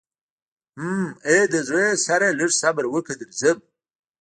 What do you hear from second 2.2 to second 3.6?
لږ صبر وکه درځم.